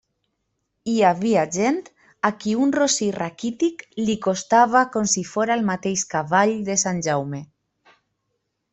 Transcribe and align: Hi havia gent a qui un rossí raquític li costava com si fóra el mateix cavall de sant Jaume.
Hi 0.91 0.95
havia 1.09 1.43
gent 1.57 1.77
a 2.29 2.31
qui 2.45 2.55
un 2.63 2.73
rossí 2.77 3.11
raquític 3.19 3.85
li 4.09 4.17
costava 4.27 4.83
com 4.97 5.09
si 5.15 5.27
fóra 5.37 5.61
el 5.61 5.67
mateix 5.71 6.09
cavall 6.17 6.57
de 6.73 6.83
sant 6.87 7.07
Jaume. 7.11 7.47